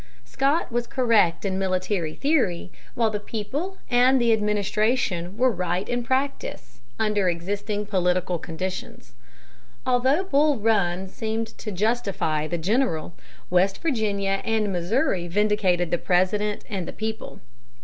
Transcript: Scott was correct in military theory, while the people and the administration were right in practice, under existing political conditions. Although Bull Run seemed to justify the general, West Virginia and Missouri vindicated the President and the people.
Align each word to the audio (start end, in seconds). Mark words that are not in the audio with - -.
Scott 0.25 0.71
was 0.71 0.87
correct 0.87 1.45
in 1.45 1.59
military 1.59 2.15
theory, 2.15 2.71
while 2.95 3.11
the 3.11 3.19
people 3.19 3.77
and 3.87 4.19
the 4.19 4.33
administration 4.33 5.37
were 5.37 5.51
right 5.51 5.87
in 5.87 6.01
practice, 6.01 6.81
under 6.97 7.29
existing 7.29 7.85
political 7.85 8.39
conditions. 8.39 9.13
Although 9.85 10.23
Bull 10.23 10.57
Run 10.57 11.07
seemed 11.07 11.55
to 11.59 11.71
justify 11.71 12.47
the 12.47 12.57
general, 12.57 13.13
West 13.51 13.79
Virginia 13.83 14.41
and 14.43 14.73
Missouri 14.73 15.27
vindicated 15.27 15.91
the 15.91 15.99
President 15.99 16.63
and 16.67 16.87
the 16.87 16.93
people. 16.93 17.39